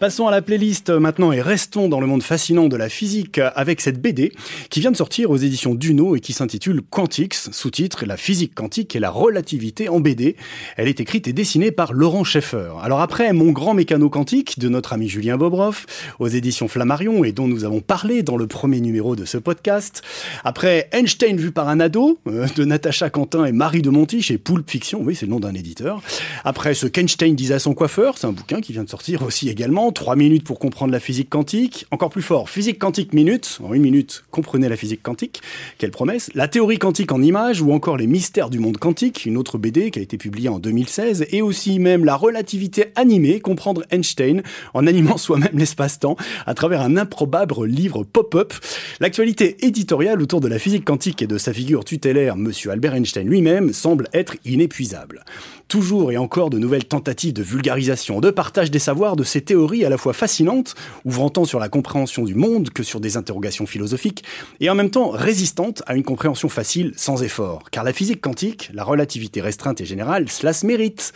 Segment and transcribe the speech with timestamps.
[0.00, 3.82] Passons à la playlist maintenant et restons dans le monde fascinant de la physique avec
[3.82, 4.32] cette BD
[4.70, 8.96] qui vient de sortir aux éditions Duno et qui s'intitule Quantix, sous-titre La physique quantique
[8.96, 10.36] et la relativité en BD.
[10.78, 12.72] Elle est écrite et dessinée par Laurent Schaeffer.
[12.82, 15.84] Alors après Mon grand mécano quantique de notre ami Julien Bobroff
[16.18, 20.00] aux éditions Flammarion et dont nous avons parlé dans le premier numéro de ce podcast,
[20.44, 24.38] après Einstein vu par un ado euh, de Natacha Quentin et Marie de Monti chez
[24.38, 26.00] Poulpe Fiction, oui c'est le nom d'un éditeur,
[26.46, 29.50] après ce qu'Einstein disait à son coiffeur, c'est un bouquin qui vient de sortir aussi
[29.50, 31.86] également, 3 minutes pour comprendre la physique quantique.
[31.90, 33.58] Encore plus fort, physique quantique minute.
[33.62, 35.42] En une minute, comprenez la physique quantique.
[35.78, 36.30] Quelle promesse.
[36.34, 39.90] La théorie quantique en images ou encore les mystères du monde quantique, une autre BD
[39.90, 41.26] qui a été publiée en 2016.
[41.30, 44.42] Et aussi même la relativité animée, comprendre Einstein
[44.74, 46.16] en animant soi-même l'espace-temps
[46.46, 48.52] à travers un improbable livre pop-up.
[49.00, 53.28] L'actualité éditoriale autour de la physique quantique et de sa figure tutélaire, monsieur Albert Einstein
[53.28, 55.24] lui-même, semble être inépuisable.
[55.68, 59.79] Toujours et encore de nouvelles tentatives de vulgarisation, de partage des savoirs de ces théories
[59.84, 63.66] à la fois fascinantes, ouvrant tant sur la compréhension du monde que sur des interrogations
[63.66, 64.24] philosophiques,
[64.60, 67.70] et en même temps résistantes à une compréhension facile sans effort.
[67.70, 71.12] Car la physique quantique, la relativité restreinte et générale, cela se mérite.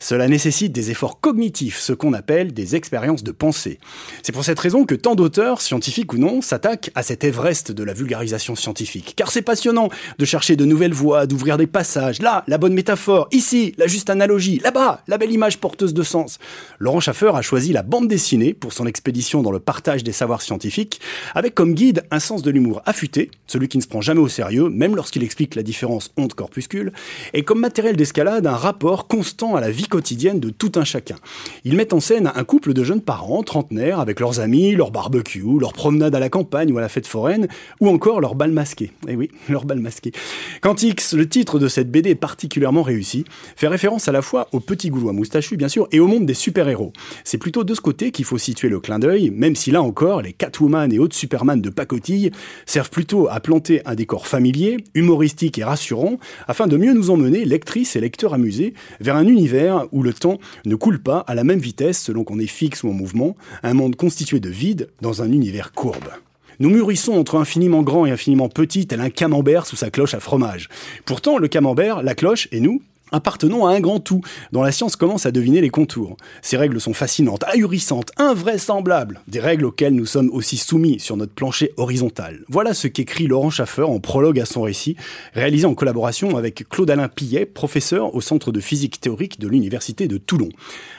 [0.00, 3.78] Cela nécessite des efforts cognitifs, ce qu'on appelle des expériences de pensée.
[4.22, 7.84] C'est pour cette raison que tant d'auteurs, scientifiques ou non, s'attaquent à cet Everest de
[7.84, 9.14] la vulgarisation scientifique.
[9.16, 12.20] Car c'est passionnant de chercher de nouvelles voies, d'ouvrir des passages.
[12.20, 13.28] Là, la bonne métaphore.
[13.32, 14.60] Ici, la juste analogie.
[14.62, 16.38] Là-bas, la belle image porteuse de sens.
[16.78, 20.42] Laurent Schaffer a choisi la bande dessinée pour son expédition dans le partage des savoirs
[20.42, 21.00] scientifiques,
[21.34, 24.26] avec comme guide un sens de l'humour affûté, celui qui ne se prend jamais au
[24.26, 26.92] sérieux, même lorsqu'il explique la différence onde-corpuscule,
[27.32, 31.16] et comme matériel d'escalade un rapport constant à la vie quotidienne de tout un chacun.
[31.64, 35.60] Il met en scène un couple de jeunes parents, trentenaires, avec leurs amis, leur barbecue,
[35.60, 37.46] leur promenade à la campagne ou à la fête foraine,
[37.80, 38.90] ou encore leur bal masqué.
[39.06, 40.10] Eh oui, leur bal masqué.
[40.60, 43.24] Quantix, le titre de cette BD particulièrement réussi,
[43.56, 46.24] fait référence référence à la fois au petit Goulois moustachu, bien sûr, et au monde
[46.24, 46.94] des super-héros.
[47.22, 50.22] C'est plutôt de ce côté qu'il faut situer le clin d'œil, même si là encore,
[50.22, 52.30] les Catwoman et autres Superman de pacotille
[52.66, 56.18] servent plutôt à planter un décor familier, humoristique et rassurant,
[56.48, 60.38] afin de mieux nous emmener, lectrices et lecteurs amusés, vers un univers où le temps
[60.64, 63.74] ne coule pas à la même vitesse selon qu'on est fixe ou en mouvement, un
[63.74, 66.08] monde constitué de vide dans un univers courbe.
[66.60, 70.20] Nous mûrissons entre infiniment grand et infiniment petit, tel un camembert sous sa cloche à
[70.20, 70.68] fromage.
[71.04, 72.80] Pourtant, le camembert, la cloche et nous,
[73.12, 74.20] appartenons à un grand tout,
[74.52, 76.16] dont la science commence à deviner les contours.
[76.42, 81.32] Ces règles sont fascinantes, ahurissantes, invraisemblables, des règles auxquelles nous sommes aussi soumis sur notre
[81.32, 82.40] plancher horizontal.
[82.48, 84.96] Voilà ce qu'écrit Laurent Schaffer en prologue à son récit,
[85.34, 90.18] réalisé en collaboration avec Claude-Alain Pillet, professeur au Centre de physique théorique de l'Université de
[90.18, 90.48] Toulon.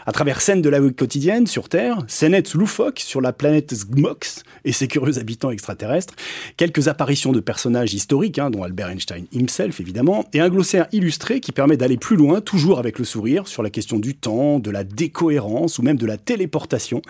[0.06, 4.44] À travers scènes de la vie quotidienne sur Terre, scénettes loufoques sur la planète Zgmox
[4.64, 6.14] et ses curieux habitants extraterrestres,
[6.58, 11.40] quelques apparitions de personnages historiques, hein, dont Albert Einstein himself évidemment, et un glossaire illustré
[11.40, 14.72] qui permet d'aller plus loin, toujours avec le sourire, sur la question du temps, de
[14.72, 17.02] la décohérence ou même de la téléportation.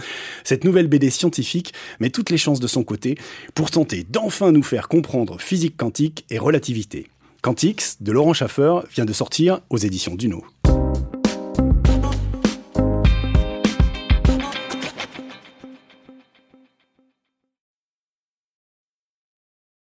[0.43, 3.17] Cette nouvelle BD scientifique met toutes les chances de son côté
[3.53, 7.07] pour tenter d'enfin nous faire comprendre physique quantique et relativité.
[7.41, 10.43] Quantix de Laurent Schaffer vient de sortir aux éditions Duno.